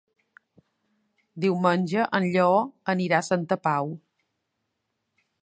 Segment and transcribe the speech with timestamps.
[1.45, 2.57] Diumenge en Lleó
[2.95, 3.95] anirà a Santa Pau.